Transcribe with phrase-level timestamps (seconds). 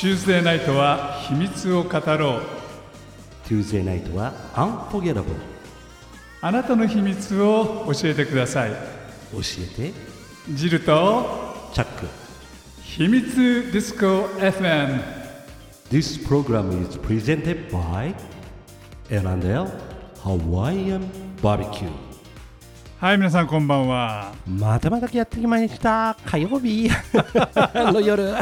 [0.00, 2.42] チューズデーナイトは秘密を語ろう
[3.44, 5.24] Tuesday night は Unforgettable
[6.40, 8.76] あなたの秘密を教えてください教
[9.78, 9.92] えて
[10.54, 11.26] ジルと
[11.74, 12.06] チャック
[12.82, 15.02] 秘密ディスコ FM
[15.90, 18.14] This program is presented by
[19.10, 19.70] L&L
[20.22, 21.10] Hawaiian
[21.42, 22.09] Barbecue
[23.00, 24.34] はい皆さんこんばんは。
[24.46, 26.18] またまたやってきました。
[26.26, 26.90] 火曜日。
[27.74, 28.34] の夜。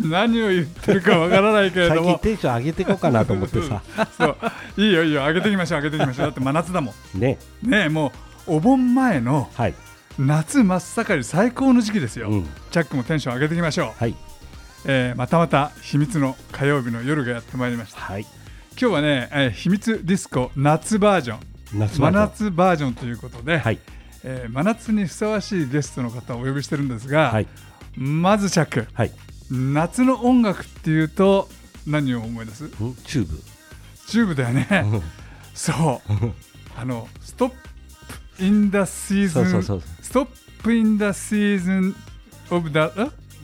[0.00, 2.08] 何を言ってるかわからないけれ最ども。
[2.14, 3.80] 近テンション上げていこうかなと思ってさ。
[4.18, 4.36] そう
[4.76, 6.26] いいよいいよ上げていきましょう上げていきましょう。
[6.26, 7.38] だって真夏だもね。
[7.64, 8.10] んねえも
[8.48, 9.74] うお盆前のはい。
[10.18, 12.46] 夏真っ盛り最高の時期ですよ、うん。
[12.72, 14.16] チャックもテンション上げていきましょう、はい。
[14.84, 18.00] えーまたまた秘密の火曜日の夜がやってまいりました。
[18.00, 18.22] はい。
[18.72, 23.78] 今日はね、えー秘密ディスコ夏バージョン真夏バージョンということで、はい。
[24.24, 27.46] えー真夏にふさわしいゲストの方をお呼びしてるんですが、はい。
[27.96, 28.86] まずチャック。
[28.92, 29.12] はい。
[29.50, 31.48] 夏の音楽っていうと
[31.86, 32.64] 何を思い出す？
[32.64, 32.68] ん？
[33.04, 33.42] チューブ。
[34.06, 34.68] チューブだよね。
[35.54, 36.12] そう。
[36.76, 39.82] あの Stop in the season そうそうそう。
[40.00, 41.96] Stop in the season
[42.50, 42.90] of the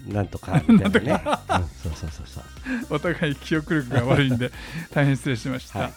[0.06, 1.32] なんとか みたいなね、うん、
[1.82, 2.44] そうそうそうそう。
[2.90, 4.52] お互い記憶力が悪いんで
[4.94, 5.92] 大変失礼しました、はい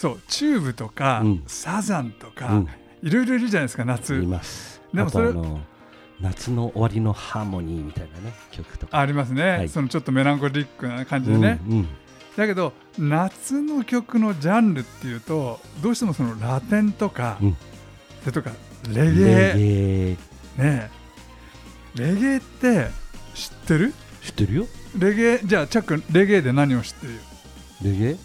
[0.00, 1.42] そうチューブとか、うん。
[1.46, 2.68] サザンとか、うん。
[3.02, 4.14] いろいろいるじゃないですか夏。
[4.14, 4.80] います。
[4.94, 5.60] でもそれあとあの
[6.22, 8.98] 夏の終わりのハーモニーみたいなね曲とか。
[8.98, 9.68] ありますね、はい。
[9.68, 11.88] そのちょっとメランコリックな感じでね、うんうん。
[12.34, 17.56] だけど夏の曲のジャンルっていうとどうしてもそのラテンとか、うん。
[18.32, 18.52] とか
[18.88, 19.26] レゲエ。
[19.26, 20.14] レゲエ。
[20.14, 20.18] ね
[20.56, 20.90] え。
[21.94, 22.86] レゲエって
[23.34, 23.92] 知ってる？
[24.22, 24.66] 知ってるよ。
[24.96, 27.18] レゲエじゃあチャックレゲエで何を知ってるよ？
[27.82, 28.16] レゲエ？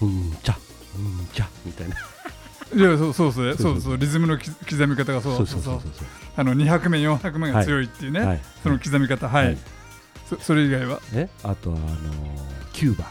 [0.00, 0.54] うんじゃ
[0.98, 1.96] うんじゃみたいな。
[2.74, 3.80] いやそうそうそうそそう。
[3.80, 5.36] そうリズムのき刻み方がそう。
[5.36, 5.80] そうそうそう
[6.36, 8.40] あの200目400目が強いっていうね、はい。
[8.62, 9.28] その刻み方。
[9.28, 9.58] はい、はい。
[10.28, 11.00] そそれ以外は？
[11.14, 11.88] えあとはあの
[12.72, 13.06] キューバ。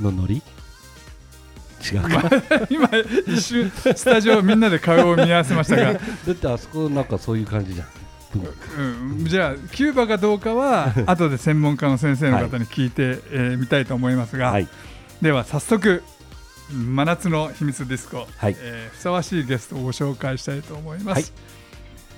[0.00, 0.42] のノリ？
[1.92, 2.30] 違うか。
[2.70, 2.88] 今
[3.26, 5.98] 一瞬スタジオみんなで顔を見合わせましたが、 だ
[6.32, 7.86] ってあそこなんかそういう感じじゃん。
[8.78, 13.22] うん、じゃあキューバかどうかは 後で専門家の先生の方に聞いて
[13.56, 14.68] み、えたいと思いますが、はい。
[15.22, 16.02] では早速
[16.70, 18.56] 真夏の秘密ディスコ、はい。
[18.58, 21.24] えーふさわしいゲストをご紹介したいと思います、はい。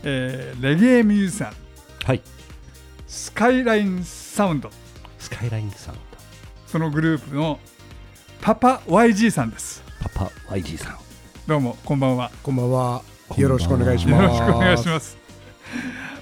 [0.05, 1.55] えーレゲエミュージシャン。
[2.05, 2.23] はい。
[3.07, 4.71] スカイラインサウンド。
[5.19, 5.99] スカイラインサウン
[6.67, 7.59] そのグループの
[8.41, 9.83] パパ YG さんです。
[10.03, 10.99] ドパパ YG さん。
[11.47, 12.31] どうもこんばんは。
[12.43, 13.03] こんばんは。
[13.37, 14.41] よろしくお願いしよます。
[14.41, 15.17] ろしくお願いします。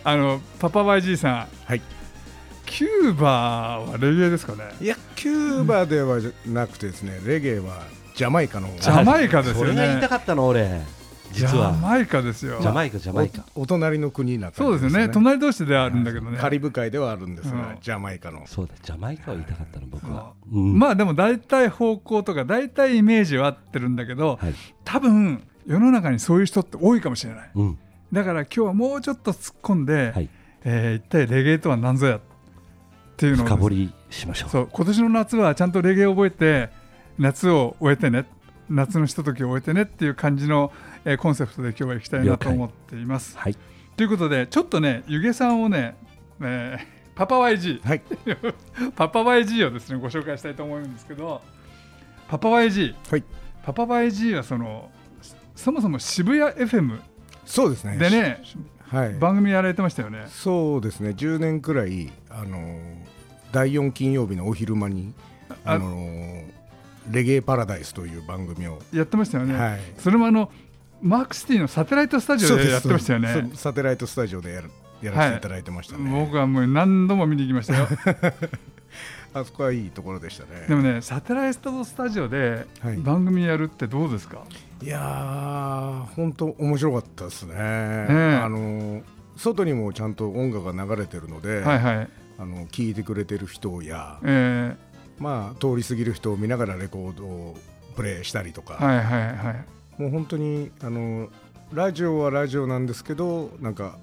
[0.05, 1.49] あのパパ YG さん。
[1.65, 1.83] はい。
[2.67, 4.65] キューバはレゲエですかね？
[4.81, 7.83] いや、キューバではなくてですね、レゲエは
[8.19, 9.61] ジャマイカの方ジャマイカですよね。
[9.61, 10.81] それが言いたかったの俺。
[11.31, 11.66] 実は。
[11.66, 12.59] ジャマイカですよ。
[12.61, 13.45] ジャマイカジャマイカ。
[13.55, 15.09] おお隣の国なそうですよね。
[15.09, 16.37] 隣同士ではあるんだけどね。
[16.37, 17.77] カリブ海ではあるんですが、うん。
[17.81, 18.45] ジャマイカの。
[18.49, 20.33] そうだジャマイカを言いたかったの僕は。
[20.53, 24.55] うんまあでも大体方向とか大体イメージは合ってるんだけど、はい。
[24.85, 27.51] 多分世の中にそういう人って多いかもしれない。
[27.55, 27.79] うん。
[28.13, 30.29] だから今日はもうちょっと突っ込んで、はい。
[30.65, 32.21] えー一体レゲエとは何ぞやっ
[33.17, 34.51] ていうのを深掘りしましょう。
[34.51, 36.71] そう今年の夏はちゃんとレゲエを覚えて
[37.19, 38.27] 夏を終えてね
[38.69, 40.73] 夏のひとときを終えてねっていう感じの、
[41.05, 43.37] えーコンセプトで今日は行きたいなと思っています。
[43.39, 43.57] はい
[43.97, 45.97] ということでちょっとねゆげさんをね、
[46.41, 48.03] えーパパ YG はい。
[48.95, 51.43] パパ YG をですねご紹介したいと思うんですけど
[52.29, 53.25] パパ YG はい。
[53.65, 54.89] パパ YG はその
[55.57, 57.01] そもそも渋谷 FM
[57.45, 57.97] そうですね。
[57.97, 58.41] でね
[58.89, 59.15] はい。
[59.15, 60.27] 番組やられてましたよね。
[60.29, 61.11] そうですね。
[61.11, 62.79] 10年くらい、あのー、
[63.51, 65.13] 第4金曜日のお昼間に、
[65.65, 66.45] ああのー、
[67.11, 69.55] レゲエパラダイスという番組を、やってましたよね。
[69.55, 69.81] はい。
[69.99, 70.51] それもあの
[71.01, 73.51] マークシティのサテライトスタジオでやってましたよね。
[73.55, 74.71] サテライトスタジオでやる
[75.01, 76.11] やらせていただいてましたね。
[76.11, 77.89] 僕はもう何度も見に行きましたよ。
[79.35, 80.67] あそこはいいところでしたね。
[80.69, 84.43] でもね、サテライトスタジオではい番組やるってどうですか、
[84.83, 87.55] いやー、本当面白かったですね。
[87.57, 89.03] えあの
[89.37, 92.09] 外にもちゃんと音楽が流れてるので、はいはい。
[92.41, 94.77] あの聞いてくれてる人や、え
[95.19, 97.57] まあ通り過ぎる人を見ながらレコードを
[97.97, 100.01] プレイしたりとか、ー、はいはいはい。
[100.03, 101.29] もう本当にあの
[101.73, 103.99] ラジオはラジオなんですけど、なんか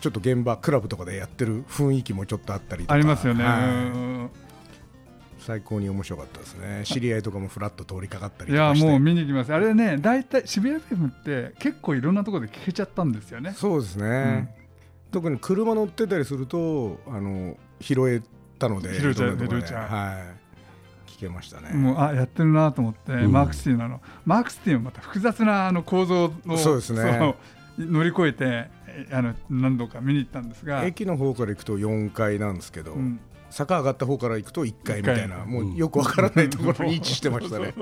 [0.00, 3.44] ちょっと現場クラブとかでやってる雰囲気もちょっとあったりとか、ありますよね。
[3.44, 4.30] はいうん
[5.42, 6.82] 最高に面白かったですね。
[6.84, 8.88] 知り合いとかもフラッと通りかかったりいやとかして。
[8.88, 9.52] もう見に行きます。
[9.52, 13.52] あれね、大体渋谷 FM って結構いろんなところで聞けちゃったんですよね。
[13.56, 14.48] そうですね、ん
[15.10, 18.22] 特に車乗ってたりするとあの拾え
[18.62, 19.66] たので拾えちゃういろんなところで。
[19.66, 20.12] 拾えちゃうは
[21.08, 27.34] い、聞けましたね、もうあやってるなと思って、んマークシティのあのマークシティもまた複雑なあの構造のそうですね。
[27.78, 33.20] 乗り越えてえあの何度か見に行ったんですが、駅の方から行くと4階なんですけど、うん。
[33.50, 37.74] 坂上がった方から行くと1階みたいなもうよくわからないところに位置してましたね。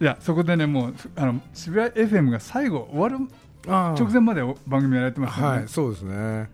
[0.00, 0.04] い。
[0.04, 3.16] やそこでねもうあの渋谷 FM が最後終わる
[3.66, 6.48] はい直前まで番組やられてましたよね、はい、そうですね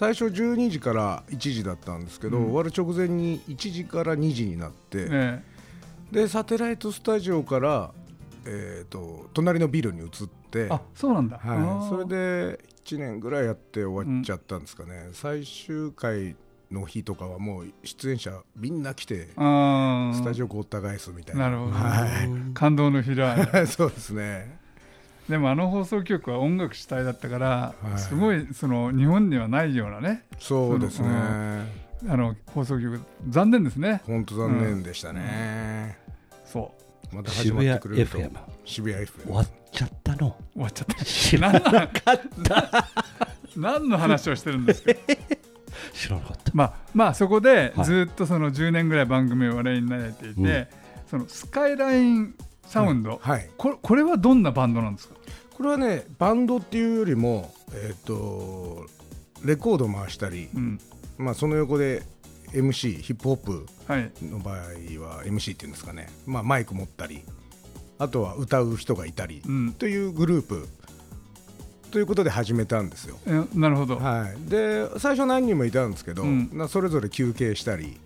[0.00, 2.44] 最初12時から1時だったんですけど、うん。
[2.44, 5.44] 終わる直前に1時から2時になって、ね
[6.10, 7.92] でサテライトスタジオから、
[8.44, 10.08] えー、と隣のビルに移っ
[10.50, 11.88] てあそうなんだ、あはい、ー。
[11.88, 16.34] それで1年ぐらいやって終わっちゃったんですかね、最終回
[16.70, 21.50] の日とかはもう出演者みんな来てスタジオごった返すみたいな。
[21.50, 24.59] なるほど、は感動のフィラーレいそうですね
[25.30, 27.98] でもあの放送局は音楽主体だったから、はい。
[27.98, 30.24] すごいその日本にはないようなね。
[30.40, 31.08] そうですね。
[31.08, 33.00] あの放送局。
[33.28, 34.02] 残念ですね。
[34.06, 35.98] 本当残念でしたね、
[36.44, 36.74] そ
[37.12, 38.18] また始まってくれると。
[38.18, 40.26] 渋谷 FM 渋谷 FM 終わっちゃったの？
[40.26, 41.04] う終わっちゃった。
[41.04, 41.88] 知らなかっ
[42.44, 42.88] た。
[43.56, 44.92] 何の話をしてるんですか？
[45.94, 46.50] 知らなかった。
[46.54, 47.86] まあまあそこではい。
[47.86, 50.66] ずっとその10年ぐらい番組をお笑いになられていて、うん。
[51.08, 52.34] そのスカイライン
[52.70, 53.50] サウンド、はい。
[53.56, 55.14] これこれはどんなバンドなんですか？
[55.56, 58.86] これはねバンドっていうよりもえっ、と
[59.44, 60.80] レコード回したり、うん。
[61.18, 62.02] まあその横で
[62.52, 64.10] MC ヒップホップはい。
[64.22, 67.22] の場合は MC っていうんですかね、まあ、マイク持ったり
[67.98, 69.72] あとは歌う人がいたりうん。
[69.72, 70.68] というグループ。
[71.90, 73.16] ということで始めたんですよ。
[73.26, 76.48] えなるほど、はい、で最初何人もいたんですけど、うん。
[76.52, 77.98] なそれぞれ休憩したり、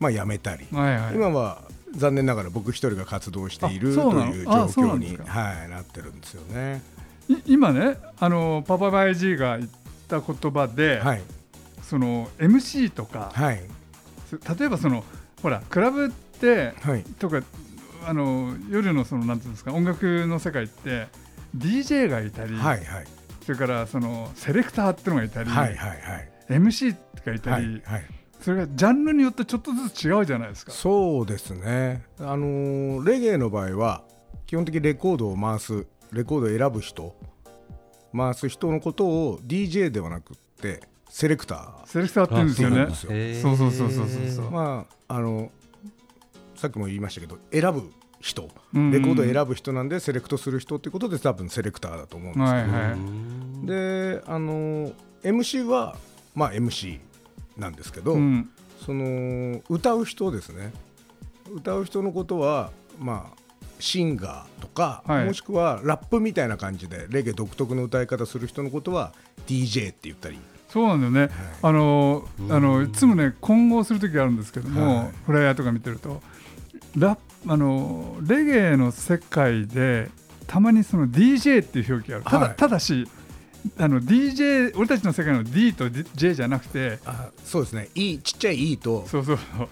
[0.00, 1.14] まあ、辞めたり、はいはい。
[1.14, 1.62] 今は
[1.96, 6.82] 残念ながら僕一人が活動しているという状況に、はい、なってるんですよね。
[7.28, 9.70] い今ねあのパパバイ G が言っ
[10.08, 11.22] た言葉で、はい、
[11.82, 13.60] その MC とか、はい、
[14.58, 15.04] 例えばその
[15.42, 17.42] ほらクラブってはい、とか
[18.06, 21.06] あの夜のそのなんていうんですか音楽の世界って
[21.56, 23.06] DJ がいたり、はい、はい、
[23.44, 26.28] それからそのセレクターってのがいたり、はい、はい、はい。
[26.48, 26.94] MC
[27.24, 28.04] がいたはいり、はい、
[28.40, 30.72] それがジャンルによってちょっとずつ違うじゃないですか。
[30.72, 34.02] そうですね、あのーレゲエの場合は
[34.46, 37.16] 基本的にレコードを回すレコードを選ぶ人
[38.16, 43.38] 回す人のことを DJ ではなくってセレクタセレクターって言うんですよね。
[43.38, 45.50] あそうそうそうそうそうそうまああの
[46.54, 47.90] さっきも言いましたけど選ぶ
[48.20, 48.48] 人。
[48.74, 48.90] うん。
[48.90, 52.92] レコードを選ぶ人なんでセレクトする人ってことで多分セレクターだと思うんですけど、はいはい。
[52.92, 55.96] うんであのー MC は
[56.34, 57.00] まあ MC
[57.56, 58.50] なんですけど、うん。
[58.84, 60.72] その歌う人ですね。
[61.52, 63.42] 歌う人のことはまあ
[63.78, 65.24] シンガーとか、はい。
[65.24, 69.12] もしくはラップみたいな感じでレゲエ独特の歌い方する人のことは
[69.46, 70.38] DJ って言ったり。
[70.68, 71.32] そうなんだよね、
[71.62, 75.10] あのあのいつもね混合する時があるんですけども、はい。
[75.24, 76.20] フライヤーとか見てると
[76.98, 77.16] ラ
[77.46, 80.10] あのレゲエの世界で
[80.46, 82.24] たまにその DJ っていう表記がある。
[82.24, 82.56] ただ,、はい。
[82.56, 83.08] ただし
[83.78, 87.88] あの DJ 俺たちの世界の D と J じゃなくてあそうですね。
[87.94, 89.68] E ちっちゃい E とそうそうそう。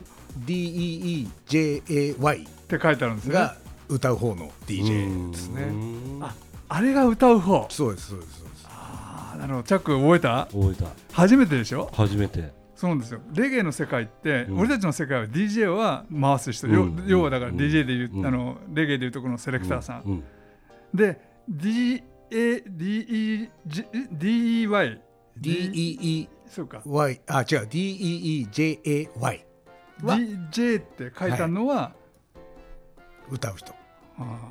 [0.47, 3.57] DEEJAY って書いてあるんですが
[3.89, 5.63] 歌う方の DJ ですね。
[5.63, 6.23] うん。
[6.23, 6.35] あ
[6.69, 7.67] あれが歌う方。
[7.71, 8.67] そうですそうですそうです。
[8.69, 10.49] あなるほどチャック覚えた？
[10.51, 10.91] 覚えた。
[11.13, 11.89] 初めてでしょ？
[11.93, 12.53] 初めて。
[12.75, 13.21] そうなんですよ。
[13.33, 14.59] レゲエの世界って、うん。
[14.59, 17.05] 俺たちの世界は DJ は回す人、要うん。
[17.07, 18.27] 要はだからうん DJ でいう、うん。
[18.27, 20.25] あのレゲエでいうところのセレクターさん、うん。
[20.93, 23.51] で DADEY DEY
[25.41, 26.83] DEEY そうか。
[26.85, 27.67] あ違う。
[27.67, 29.09] DEEJAY
[30.01, 30.15] は
[30.51, 31.95] DJ って書いてあるのは、
[33.31, 33.75] 歌う人。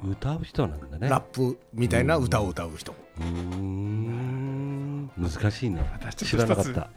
[0.05, 1.07] 歌う人なんだね。
[1.09, 2.91] ラップみたいな歌を歌う人。
[2.91, 5.11] うーん。
[5.17, 5.81] 難しいね。
[5.93, 6.89] 私知らなかった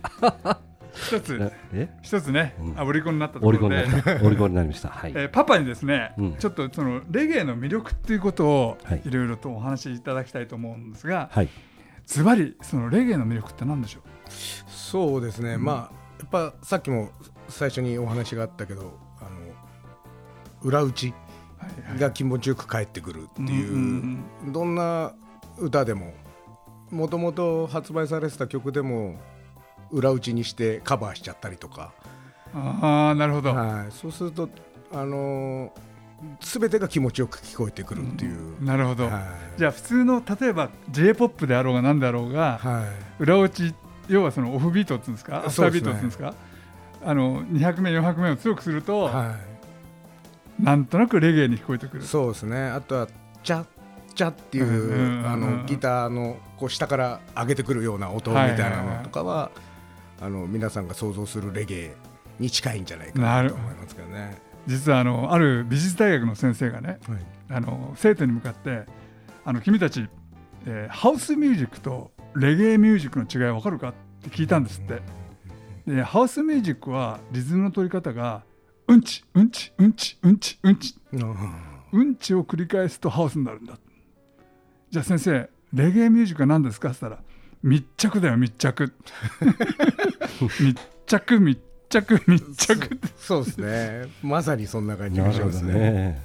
[0.97, 1.53] 一つ
[2.03, 2.79] 一つね、うん。
[2.79, 3.83] あオリコンになったとオころで。
[3.83, 4.27] リコンになった。
[4.27, 4.89] オリコンになりました。
[4.89, 5.13] はい。
[5.15, 6.35] えーパパにですね、うん。
[6.37, 9.03] ちょっとそのレゲエの魅力っていうことをはい。
[9.05, 11.49] いろいろとお話しいただきたいと思うんですが、はい。
[12.07, 14.01] ズバリそのレゲエの魅力って何でしょ
[14.69, 17.11] そうですね、まあやっぱさっきも
[17.49, 19.31] 最初にお話があったけどあの
[20.63, 21.13] 裏打ち
[21.99, 25.15] が気持ちよく返ってくるっていう、うんどんな
[25.59, 26.15] 歌でも
[26.91, 29.19] もともと発売されてた曲でも
[29.91, 31.93] 裏打ちにしてカバーしちゃったりとか、
[32.55, 34.49] ああなるほど、はい、そうすると
[34.93, 35.73] あの
[36.41, 39.21] 全てが気持ちよく聞こえてくるっていう、なるほど、は
[39.57, 39.59] い。
[39.59, 42.85] じゃあ普通の例えば j p o p であろうが何であろうが、は
[43.21, 43.23] い。
[43.23, 43.75] 裏打ち
[44.09, 45.45] 要はそのオフビートっていうんですか？
[45.45, 46.35] アフタービートっていうんですか？
[47.05, 49.37] あの2拍目4拍目を強くすると、は
[50.59, 52.03] なんとなくレゲエに聞こえてくる。
[52.03, 52.69] い、そうですね。
[52.69, 53.09] あとは
[53.45, 53.67] 「チャッ
[54.15, 59.51] チャ」っていう、うんうんあのギターのこう下から上げてくるような音みたいなのとかは,、
[60.21, 61.95] あの皆さんが想像するレゲエ
[62.39, 64.37] に近いんじゃないかなと思いますけどね。
[64.67, 67.19] 実はあのある美術大学の先生がねはい。
[67.51, 68.85] あの生徒に向かって
[69.45, 70.09] あの君たち、
[70.67, 75.01] えーハウスミュージックとレゲエミュージックの違い分かるかって聞いたんですって。
[75.87, 78.43] でハウスミュージックはリズムの取り方が
[78.89, 80.97] うんちうんちうんちうんちうんち。
[81.93, 83.79] うんちを繰り返すとハウスになるんだ。
[84.91, 87.23] じゃあ先生レゲエミュージックは何ですかって言ったら
[87.67, 88.93] 密着だよ密着。
[90.61, 91.59] 密着密
[91.89, 93.01] 着密着。
[93.19, 94.07] そうですね。
[94.23, 95.73] まさにそんな感じがしますね。
[95.75, 96.23] ね。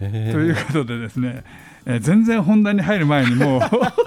[0.00, 1.42] へーということでですね、
[1.86, 3.60] えー全然本題に入る前にもう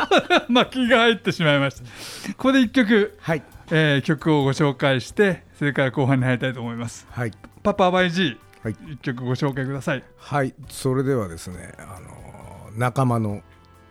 [0.51, 2.33] 巻きが入ってしまいました。
[2.33, 3.43] ここで一曲、はい。
[3.71, 7.05] えー曲をご紹介してそれから後半に入りたいと思います。
[7.11, 7.31] はい。
[7.61, 8.75] パパ YG はい。
[8.93, 10.03] 一曲ご紹介ください。
[10.17, 10.53] はい。
[10.69, 13.41] それではですねあの仲間の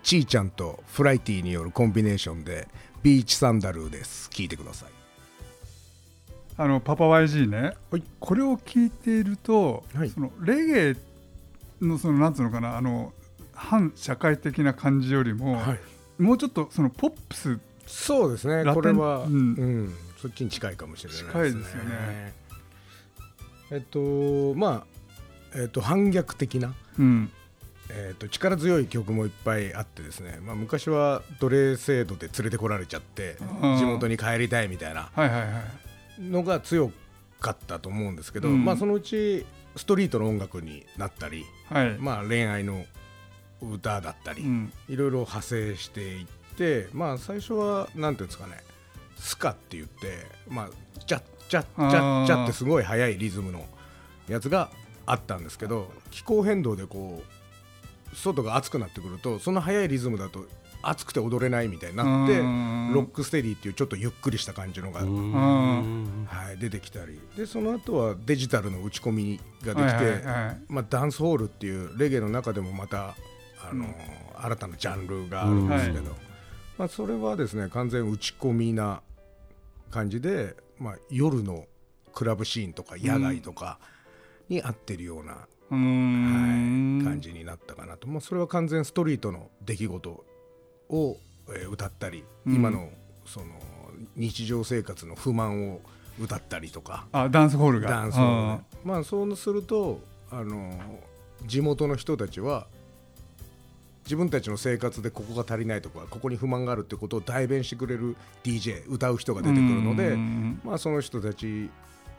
[0.08, 2.66] ちーちゃんとフライティによるコンビネーションで
[3.02, 4.30] ビーチサンダルです。
[4.30, 4.88] 聞いてください。
[6.56, 8.02] あのパパ YG ね、はい。
[8.18, 10.08] これを聞いていると、はい。
[10.08, 10.96] そのレゲエ
[11.82, 13.12] のそのなんつうのかなあの
[13.52, 16.22] 反社会的な感じよりも、はい。
[16.22, 17.58] もうちょっとそのポップス。
[17.86, 18.72] そうですね。
[18.72, 19.94] これは、ううんん。
[20.22, 21.32] そっちに近いかもしれないですね。
[21.32, 22.32] 近いですよね。
[23.72, 24.86] えっとま
[25.54, 27.30] あえっと反逆的なうん
[27.90, 33.78] えー、と力強い曲もいっぱいあってですね、まあ、昔は奴隷制度で連れてこられちゃってうん。
[33.78, 35.10] 地元に帰りたいみたいな
[36.18, 36.92] のが強
[37.40, 38.64] かったと思うんですけど、うん。
[38.64, 42.84] まあ、そのうちストリートの音楽になったり、はい、まあ、恋愛の
[43.62, 44.72] 歌だったり、うん。
[44.88, 46.26] いろいろ派生していっ
[46.56, 48.54] て、まあ、最初はなんていうんですかね
[49.16, 50.68] スカって言って、まあ、
[51.04, 53.64] チャッチャッチャッチャッってすごい速いリズムの
[54.28, 54.70] やつが
[55.06, 57.37] あったんですけど気候変動でこう
[58.14, 60.46] 外が暑くなってくるとその速いリズムだと
[60.82, 62.92] 暑くて踊れないみたいになってうん。
[62.94, 66.26] ロックステディっていうちょっとゆっくりした感じのが、うん。
[66.28, 67.20] はい、出てきたり。
[67.36, 70.22] でその後はデジタルの打ち込みができて、
[70.68, 73.16] まあ、ダンスホールっていうレゲエの中でもまた
[73.60, 73.86] あの、
[74.36, 76.06] 新たなジャンルがあるんですけど、うん
[76.78, 79.02] まあ、それはですね完全打ち込みな
[79.90, 81.66] 感じで、まあ、夜の
[82.14, 83.80] クラブシーンとか野外とか
[84.48, 90.24] に合ってるような、はい、感じになったかなと、まあ、それは完全ストリートの出来事
[90.88, 91.16] を、
[91.50, 92.54] えー歌ったり、うん。
[92.54, 92.90] 今の
[93.26, 93.46] その
[94.16, 95.80] 日常生活の不満を
[96.20, 97.06] 歌ったりとか。
[97.12, 97.88] あダンスホールが。
[97.88, 100.78] ダンスホールでまあそうするとあの
[101.46, 102.66] 地元の人たちは
[104.04, 110.60] 自分たちの生活でここが足りないとかここに不満があるってことを代弁してくれる DJ 歌う人が出てくるのうでん。
[110.64, 111.70] まあその人たち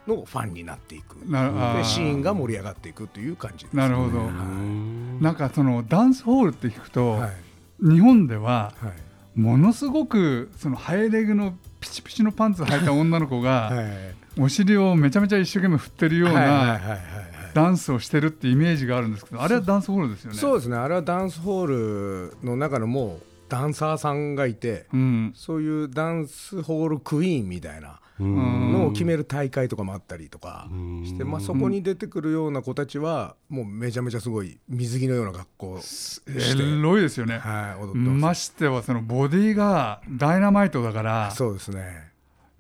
[0.09, 1.15] のファンになっていく。
[1.19, 1.25] で
[1.83, 4.19] シーンが盛り上がっていくという感じです、ね、なるほど。
[4.19, 4.31] は
[5.21, 7.31] なんかそのダンスホールって聞くと、いはい。
[7.81, 9.39] 日本でははい。
[9.39, 14.41] ものすごくそのハイレグのピチピチのパンツを履いた女の子が はい。
[14.41, 16.79] お尻をめちゃめちゃ一生懸命振ってるような
[17.53, 20.37] ダンスをしてるってイメージがあるんですけどあれはダンスホールですよね。
[20.37, 20.77] そうですね。
[20.77, 25.33] あれはダンスホールの中のもうダンサーさんがいてうん。
[25.35, 30.67] そういうダンスホールクイーンみたいなうんのを決める大会とかもあったりとか。
[31.05, 37.37] して、まあ、そこに出てくるような子たちはもうめちゃめちゃすごい水着のような格好をして、エロいですよね。
[37.37, 38.13] はい、踊ってま。
[38.27, 42.11] ますしてはそのボディがダイナマイトだからそうですね。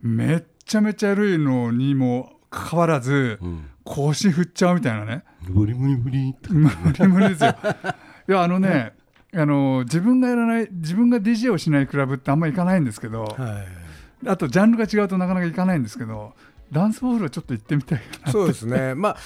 [0.01, 3.69] めっちゃめちゃエロいのにもかかわらずうん。
[3.83, 5.23] 腰振っちゃうみたいなね。
[5.49, 7.55] ブリブリブリと無理無理ですよ。
[8.29, 8.93] いやあのね
[9.33, 13.88] あの自分がやらない自分が DJ をしないクラブってあんま行かないんですけど、はい
[14.25, 16.33] あとジャンルが違うとなかなか行かないんですけど
[16.71, 18.93] ダンスホールはちょっと行ってみたいそうですね。
[18.95, 19.17] まあ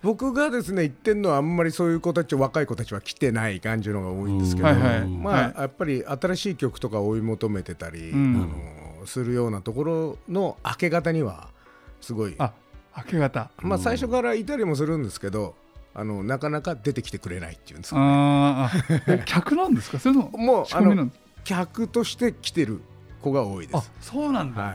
[0.00, 5.08] 僕がですね言ってるのはあんまりそういう子たち若い子たちは来てない感じのが多いんですけど、はいはい。
[5.08, 5.54] まあ、はい。
[5.58, 8.88] やっぱり新しい曲とか追い求めてたり、うん。
[9.00, 11.48] あのするようなところの明け方には
[12.00, 12.36] すごい。
[12.38, 12.52] あ
[12.96, 13.50] 明け方。
[13.60, 15.56] まあ、最初からいたりもするんですけど
[15.94, 19.98] あのなかなか出てきてくれないっていうんですかあーあえ客なんですか？
[19.98, 21.10] それとも もうあの
[21.42, 22.80] 客として来てる
[23.20, 23.90] 子が多いであす。
[24.00, 24.72] そうなんだ、は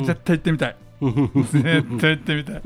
[0.00, 0.76] い、絶対行ってみたい。
[1.52, 2.62] 絶対行ってみたい。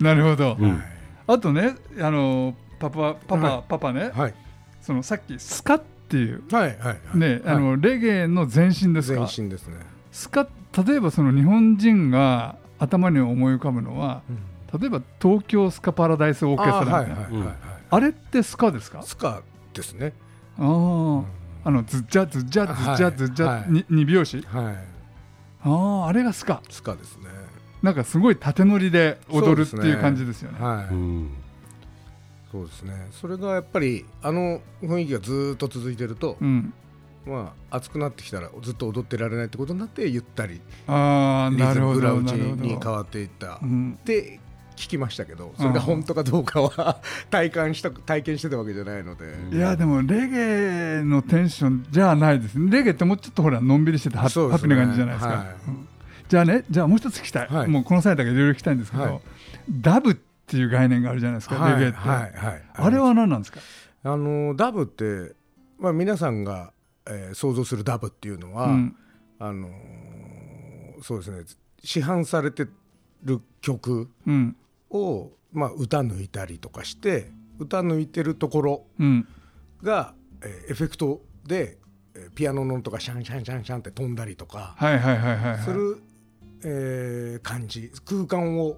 [0.00, 0.82] なるほど、うん。
[1.26, 3.62] あとねあのパパパパ、はい。
[3.68, 4.10] パパね。
[4.14, 4.34] はい。
[4.80, 7.18] そのさっきスカっていうはいはいはい。
[7.18, 9.76] ね、あのレゲエの前身です全か身ですね、
[10.12, 10.46] スカ
[10.86, 14.22] 例えばその日本人が頭に思い浮かぶのは
[14.78, 17.46] 例えば東京スカパラダイスオーケストあラみたいなあ,、はいはいはい
[17.90, 20.12] はい、れってスカですかスカですね
[20.58, 21.22] あー
[21.64, 23.70] あのズッジャズッジャズッジャズッジャ、はい。
[23.70, 24.42] に二拍子。
[24.42, 24.76] はい。
[25.62, 25.70] あ
[26.04, 26.62] ああれがスカ。
[26.70, 27.24] スカですね。
[27.82, 30.58] なんかすごい縦乗りで踊るっていう感じですよね。
[32.52, 33.08] そうですね。
[33.10, 36.72] それがやっぱりあの雰囲気がずーっと続いてると、うん。
[37.26, 42.62] まあ暑くなってきたらずっと踊ってられないってことになってゆったりああリなるほズム裏打ちどなるほど。
[42.64, 43.98] に変わっていった、うん。
[44.04, 44.40] で
[44.76, 47.00] 聞きましたけどそれが本当かどうかは
[47.30, 49.34] 体感した体験してたわけじゃないので。
[49.56, 52.58] いやでもレゲエのテンションじゃないです。
[52.58, 54.30] ねレゲエってもうちょっとほらのんびりしててハ,、ね。
[54.30, 55.46] ハッピーな感じじゃないですか、はい。
[55.68, 55.88] うん。
[56.28, 57.68] じゃあねじゃあもう一つ聞きたい、はい。
[57.68, 59.20] もうこの際だけいろいろ聞きたいんですけど、はい。
[59.70, 61.72] ダブっていう概念があるじゃないですか、はい。
[61.74, 63.60] レゲエって、あれは何なんですか、
[64.02, 65.34] あのダブって、
[65.78, 66.72] まあ、皆さんが、
[67.06, 68.96] えー想像するダブっていうのは、うん。
[69.38, 71.44] あのーそうですね。
[71.82, 72.66] 市販されて
[73.24, 74.56] る曲うん
[74.94, 79.28] を、まあ、歌抜いたりとかして歌抜いてるところうん。
[79.82, 81.78] が、えーエフェクトで、
[82.14, 84.76] えーピアノの音がシャンシャンシャンシャンって飛んだりとか
[85.64, 86.00] する、
[86.64, 87.90] えー感じ。
[88.04, 88.76] 空間を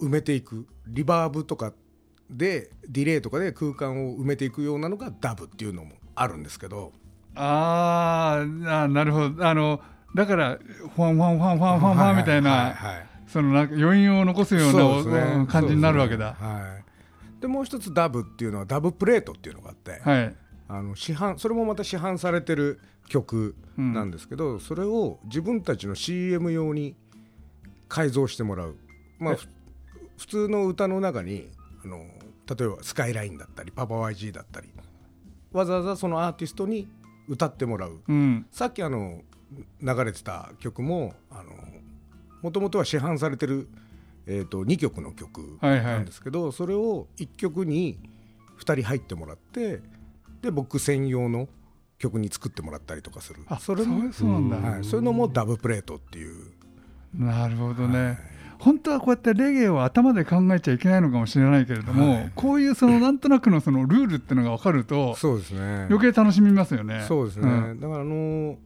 [0.00, 0.66] 埋めていく。
[0.86, 1.72] リバーブとか
[2.30, 6.92] でディレイとかで空間を埋めていくようなのがダブっていうのもあるんですけど。
[7.34, 9.46] あーあーなるほど。
[9.46, 9.80] あの
[10.14, 12.74] だからファンファンファンファンファンファンみたいな、
[13.32, 15.32] そのなんか余韻を残すようなね。
[15.36, 16.48] うん感じになるわけだ、ですね。
[16.48, 16.60] は
[17.38, 20.36] い、でもう一つダブっていうのはダブプレートっていうのがあって、はい。
[20.68, 26.94] あの市販それもまた市販されてる曲なんですけど、それを自分たちの CM 用に
[27.88, 28.76] 改造してもらう、
[29.18, 29.36] まあ、
[30.16, 31.48] 普通の歌の中に
[31.84, 34.68] あの例えばスカイラインだったりパパ YG だったり
[35.52, 36.88] わざわざそのアーティストに
[37.26, 38.00] 歌ってもらう。
[38.06, 38.46] うん。
[38.52, 39.22] さっきあの
[39.82, 41.14] 流れてた曲も
[42.42, 43.68] もともとは市販されてる、
[44.26, 45.84] えー、と2曲の曲はいはい。
[45.84, 47.98] なんですけど、それを1曲に
[48.58, 49.80] 2人入ってもらって
[50.42, 51.48] で僕専用の
[51.98, 53.40] 曲に作ってもらったりとかする。
[53.48, 56.52] あそれもそうなんだ、はい、そういうのもダブプレートっていう。
[57.14, 58.18] なるほどね、
[58.60, 62.32] 本当はこうやってレゲエを頭で考えちゃいけないのかもしれないけれども、はい。
[62.36, 65.86] こういうそのなんとなくのそのルールっていうのが分かるとそうですね。
[65.90, 67.04] 余計楽しみますよね。
[67.08, 67.80] そうですね、ん。
[67.80, 68.56] だからあのー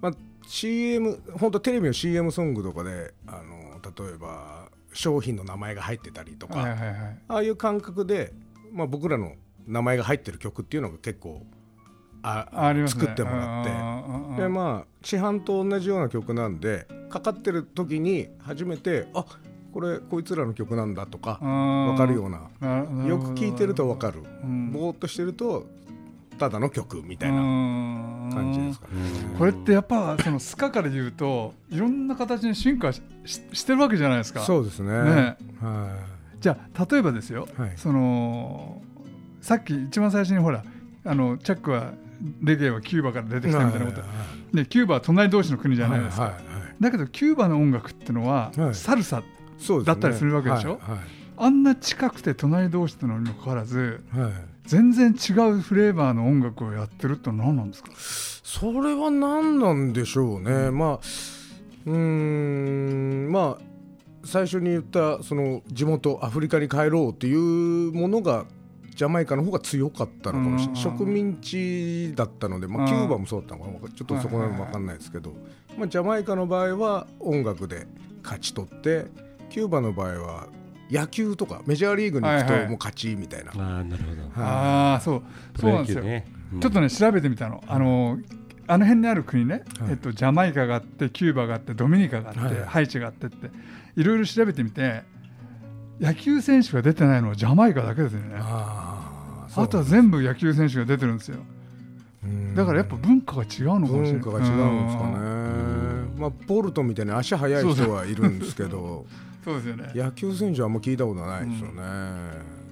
[0.00, 0.12] まあ
[0.46, 7.18] CM 本当テレビの CM ソングとかであのー例えば商品の名前が入ってたりとか、はいはいはい。
[7.28, 8.32] ああいう感覚で、
[8.72, 9.32] まあ、僕らの
[9.66, 11.44] 名前が入ってる曲っていうのが結構
[12.22, 13.00] あありますね。
[13.02, 14.42] 作ってもらって。
[14.42, 19.26] でまあ市販と同じような曲なんでかかってる時に初めてあ
[19.72, 23.06] これこいつらの曲なんだとか分分かるような。
[23.06, 24.22] よく聴いてると分かる。
[24.42, 24.72] うん。
[24.72, 25.66] ぼーっとしてると
[26.38, 27.36] ただの曲みたいな
[28.32, 28.92] 感じですかね。
[29.38, 34.40] これってやっぱそのスカから言うといろんな形に進化しししてるわけじゃないですか。
[34.40, 34.90] そうですね。
[34.90, 35.36] ね。
[35.60, 35.96] は
[36.40, 37.72] じゃあ例えばですよ、はい。
[37.76, 38.82] その
[39.40, 40.64] さっき一番最初にほら
[41.04, 41.92] あのチャックは
[42.42, 44.06] レゲエはキューバから出ていきたみたいなこと、は
[44.52, 46.74] でキューバは隣同士の国じゃないですか、はいはいはい。
[46.80, 48.74] だけどキューバの音楽ってのは、はい。
[48.74, 49.22] サルサ
[49.84, 50.80] だったりするわけでしょ。
[50.82, 54.32] はいあんな近くて隣同士なのにもかかわらずはいはい
[54.66, 57.90] 全然違うフレーバーの音楽をやってるって何なんですか？
[57.96, 61.00] それは何なんでしょうね、まあ
[61.86, 63.64] うーんまあ
[64.24, 68.46] 最初に言ったその地元アフリカに帰ろうっていうものが
[68.94, 70.98] ジャマイカの方が強かったのかもしれない、うん。
[70.98, 72.88] 植民地だったので、まあ、うん。
[72.88, 75.34] キューバもそうだったのかなちょっとそこなの分かんないですけど、
[75.76, 77.86] まあ、ジャマイカの場合は音楽で
[78.22, 79.06] 勝ち取って
[79.50, 80.46] キューバの場合は
[80.90, 82.64] 野球とかメジャーリーグに行くはいはい。
[82.64, 84.22] ともう勝ちみたいな、ああなるほど。
[84.22, 84.30] はい。
[84.36, 85.22] ああそう。
[85.58, 86.26] そうなんですよ、ね。
[86.52, 86.60] うん。
[86.60, 87.62] ちょっとね調べてみたの。
[87.66, 88.18] あの
[88.66, 89.90] あの辺にある国ね、はい。
[89.90, 93.50] えっと、ジャマイカがあってキューバがあってドミニカがあって、はいハイチがあってって
[93.96, 95.02] いろいろ調べてみて
[96.00, 98.36] 野球選手が出てないのはジャマイカだけですよね。
[98.36, 101.38] あとは全部野球選手が出てるんですよ。
[102.24, 102.54] うん。
[102.54, 104.20] だからやっぱ文化が違うのかもしれない。
[104.20, 105.14] 文化が違うんですかね、
[106.18, 109.06] まあ、ボルトみたいに足速い人はいるんですけど
[109.44, 109.92] そうですよね。
[109.94, 111.82] 野球選手はあんま聞いたことないですよね、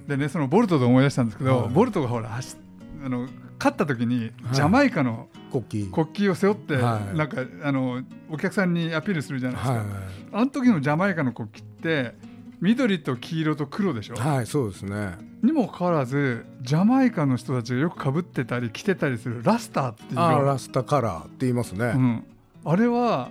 [0.07, 1.69] でねそのボルトで思い出したんですけど、はい。
[1.69, 2.57] ボルトがほら走
[3.05, 3.27] あの
[3.59, 4.55] 勝った時にはい。
[4.55, 6.03] ジャマイカの国旗。
[6.03, 7.17] 国旗を背負って、はい。
[7.17, 9.85] なんかあのお客さんにアピールするじゃないですか、は
[10.33, 12.15] あの時のジャマイカの国旗って
[12.59, 15.17] 緑と黄色と黒でしょ、い、はい、そうですね。
[15.43, 22.23] にもかかわらずジャマイカの人たちがよくかぶってたり着てたりするラスターっていうラスタカラーって言いますね、うん、
[22.63, 23.29] あれは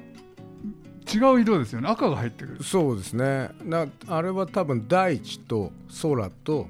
[1.13, 1.89] 違う色ですよね。
[1.89, 2.63] 赤が入ってくる。
[2.63, 3.51] そうですね。
[3.65, 5.73] なあれは多分大地と
[6.03, 6.67] 空と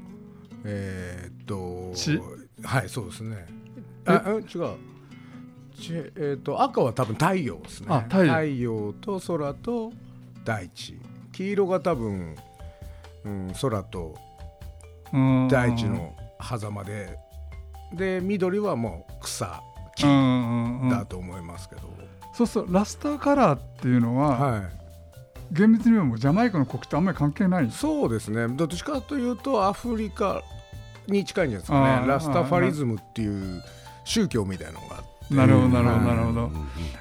[0.65, 2.21] えーっと地
[2.63, 3.47] はいそうですね。
[4.07, 4.49] あうん違う。
[5.75, 7.87] ちえーっと赤は多分太陽ですね。
[7.91, 8.93] あ太陽。
[8.95, 9.93] と空と
[10.45, 10.99] 大地。
[11.33, 12.37] 黄色が多分、
[13.25, 14.17] うん、空と
[15.13, 15.49] うん。
[15.49, 17.19] 大地の狭間で、
[17.95, 19.63] で緑はもう草
[19.97, 20.03] 木
[20.91, 21.83] だと思いますけど、
[22.33, 24.63] そうそうラスターカラーっていうのは、はい。
[25.53, 27.71] 厳密にはもうジャマイカの国旗とあんまり関係ない。
[27.71, 28.49] そうですね。
[28.49, 30.43] どっちかというとアフリカ
[31.07, 32.07] に近いんじゃないですかね。
[32.07, 33.63] ラスタファリズムっていう
[34.05, 36.51] 宗教みたいなのがあっなるほどなるほどなるほど。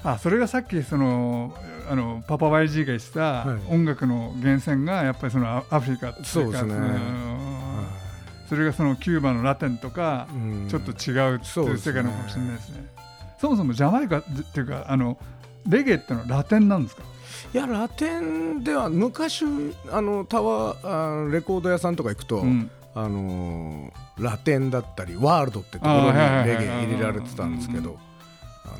[0.04, 1.54] あそれがさっきその
[1.90, 3.74] あのパパ YG が言ってたはい。
[3.74, 6.74] 音楽の源泉がやっぱりそのアアフリカっていうかそうですね。
[6.76, 7.88] ん。
[8.50, 10.68] それがそのキューバのラテンとかうん。
[10.70, 12.86] ちょっと違うっていう世界なのかもしれないですね。
[13.42, 14.24] そもそもジャマイカっ
[14.54, 15.18] ていうかあの
[15.68, 17.02] レゲエってのはラテンなんですか？
[17.54, 19.44] いやラテンでは昔
[19.92, 22.70] あのタワーあレコード屋さんとか行くと、うん。
[22.94, 27.98] あのーラテンだったりワールドってところにレゲエ入れられてたんですけうんど、
[28.66, 28.76] あの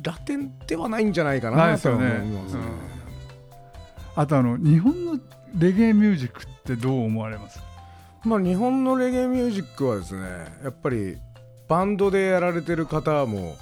[0.00, 2.16] ーラテンではないんじゃないかなとはですよね。
[2.22, 2.62] 思いますね。
[4.14, 5.18] あとあの日本の
[5.58, 7.60] レゲエミュージックってどう思われます？
[8.24, 10.22] まあ、日本のレゲエミュージックはですね
[10.62, 11.18] やっぱり
[11.68, 13.56] バンドでやられてる方も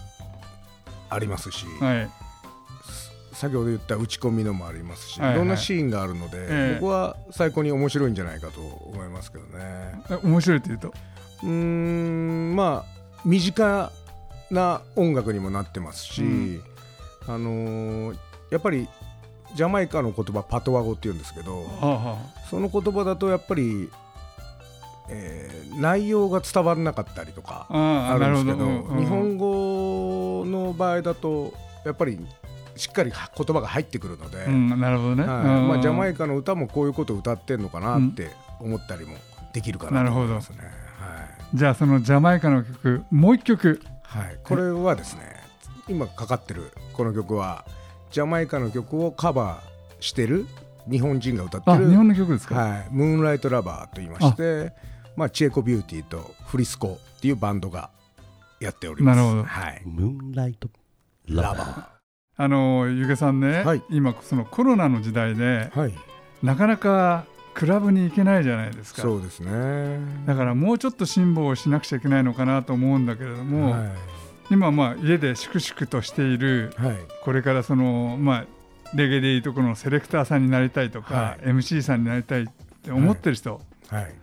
[1.10, 2.10] ありますし、はい。
[3.32, 10.02] 先ほど言った打ち込みのもありますし、はいはいいろんなシーンがあるので、ええ僕は最高に面白いんじゃないかと思いますけどね。
[10.10, 10.92] え面白いって言うと？
[11.42, 13.90] うーんまあ身近
[14.50, 16.62] な音楽にもなってますし、うん
[17.26, 18.16] あのー
[18.50, 18.86] やっぱり
[19.56, 22.18] ジャマイカの言葉パトワ語っていうんですけどはあは
[22.50, 23.90] その言葉だとやっぱり、
[25.08, 28.16] えー内容が伝わらなかったりとかあ。
[28.16, 31.52] るるんですけど、うんうん日本語の場合だと
[31.84, 32.24] やっぱり
[32.76, 35.24] しっかり言葉が入ってくるので、うんなるほどね。
[35.24, 39.16] まあ、ジャマイカの歌もこういうことを歌ってんのかなって思ったりも
[39.52, 40.58] できるかなと思いますね。
[40.58, 43.80] はいじゃあそのジャマイカの曲もう一曲。
[44.02, 45.22] はい、これはですね
[45.88, 47.64] 今かかってるこの曲は
[48.12, 50.46] ジャマイカの曲をカバーしてる
[50.88, 52.54] 日本人が歌ってるあ日本の曲ですか？
[52.54, 54.72] はい、ムーンライトラバーと言いまして
[55.16, 57.90] まあ、チエコビューティーとフリスコっていうバンドが
[58.60, 59.16] やっております。
[59.16, 60.68] なるほどはい、ムーンライト
[61.28, 61.84] ラバー
[62.36, 65.78] あのゆげさんね、はい今そのコロナの時代でー。
[65.78, 65.94] はい、
[66.42, 69.02] なかなかクラブに行けないじゃないですか。
[69.02, 70.00] そうですね。
[70.26, 73.90] だからもうちょっと辛抱をしなくちゃいけないのかなと思うんだけれども、はい、
[74.50, 78.46] 今まあ家で粛々としているはい、これからそのまあ
[78.94, 82.46] レゲエでいうところのセレクターさんになりたいとか、はい MC さんになりたいっ
[82.82, 84.14] て思ってる人はい。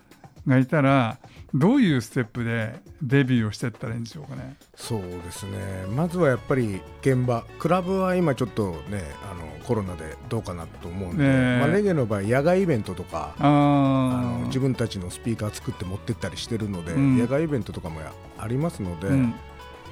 [0.47, 1.17] がいたら、
[1.53, 4.55] どういうステップでデビューをしていったらいいんでしょうかね。
[4.75, 5.57] そうですね。
[5.93, 11.59] まずはやっぱり現場、クラブは今ちょっとね、あのコロナでどうかなと思うんで、ねえ。
[11.59, 13.35] まあレゲエの場合野外イベントとか。
[13.39, 17.17] ああの自分たちのスピーカー作って持ってったりしてるので、うん。
[17.17, 19.33] 野外イベントとかもやありますので、うん。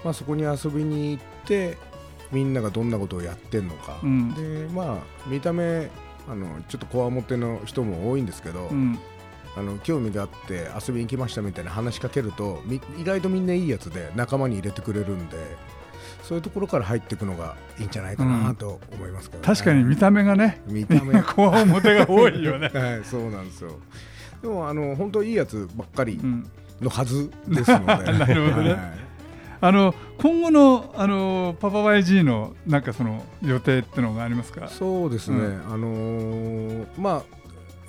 [0.03, 1.77] まあ、そこに遊びに行って
[2.31, 4.33] みんながどんなことをやってんのか、うん。
[4.33, 5.89] でまあ見た目
[6.27, 8.99] あのちょっとこわもての人も多いんですけど、うん
[9.59, 15.37] あの興味があって遊びに来ましたみたいな話しかけるとみ意外とみんないいやつで仲間に入れてくれるんで
[16.23, 19.47] そういうところから入っていくのがいいんじゃないかなと思いますけど、ね。
[19.47, 21.21] 確かに見た目がね見た目。
[21.23, 22.69] こわもてが多いよね。
[22.73, 23.71] はいそうなんですよ。
[24.41, 26.49] でもあの本当いいやつばっかりうん。
[26.79, 28.13] のはずですので。
[28.13, 28.73] なるほどね。
[28.73, 29.09] はい
[29.61, 34.69] あの今後のあのパパ YG のなんかその予定ってのがありますか？
[34.69, 37.39] そうですね、うあのーまあ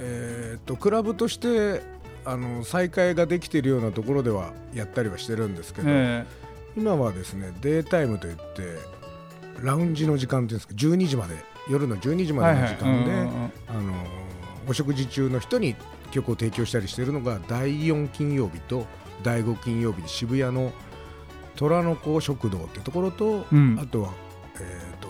[0.01, 1.83] えーっとクラブとして
[2.25, 6.27] あの再開ができているようなところではやったりはしてるんですけど、え
[6.77, 8.41] 今はですねデータイムといって
[9.63, 11.37] ラウンジの時間っていうんですか12時まで
[11.69, 13.13] 夜の12時えまでの時間で、
[13.69, 14.31] あのー
[14.69, 15.75] お食事中の人に
[16.13, 18.87] 曲を提供したりしているのが第4金曜日と
[19.23, 20.73] 第5金曜日で渋谷の
[21.57, 23.79] 虎の子食堂っていうところと、うん。
[23.81, 24.13] あとは、
[24.57, 25.09] えー、と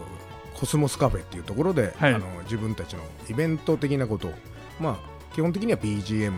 [0.58, 2.14] コスモスカフェっていうところで、はい。
[2.14, 4.32] あの自分たちのイベント的なことを、
[4.80, 6.32] まあ、基本的には BGM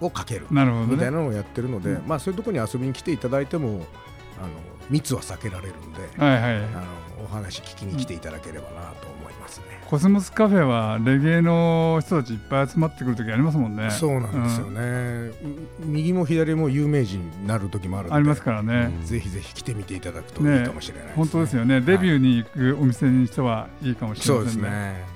[0.00, 0.46] をかける。
[0.50, 0.66] みたい
[1.10, 3.86] なのをやってるので、うんまあ、そういうところに遊びに来ていただいても
[4.38, 4.48] あの
[4.90, 6.56] 密は避けられるんで、はいはい。
[6.56, 9.66] あのお話聞きに来ていただければなと思いますね。
[9.86, 13.90] コスモスカフェはレゲエの人たちいっぱい集まってくる時ありますもんね。
[13.90, 15.30] そうなんですよね、
[15.80, 18.90] 右も左も有名人になる時もあるありますからね。
[19.04, 21.80] ぜひぜひ来てみていただくといいかもしれないです、ね本当ですよね。
[21.82, 25.11] デビューに行くお店にしてはいいかもしれそうですね。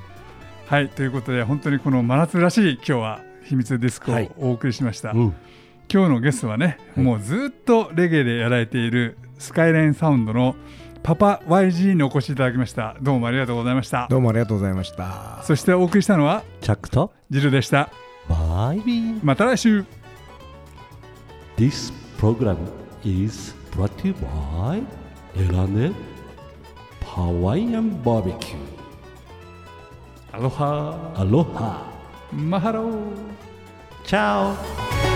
[0.71, 5.13] ねはいということで本当にこの真夏らしい今日は秘密ディスクをはいお送りしました。
[5.13, 5.35] うん
[5.89, 10.57] 今日のゲストはね、はいもうずっとレゲエでやられているスカイラインサウンドの
[11.05, 12.97] パパ YG にお越しいただきました。
[13.01, 14.09] どうもありがとうございました。
[14.11, 17.13] どうもありがとうございましたそしてお送りしたのはチャックと？
[17.31, 17.89] ジルでした。
[18.29, 19.85] バイビーまた来週
[21.57, 22.57] This program
[23.05, 24.83] is brought to you by
[25.39, 25.93] エラネ
[27.05, 27.57] ハワ
[30.37, 30.51] イアン
[34.11, 35.16] バ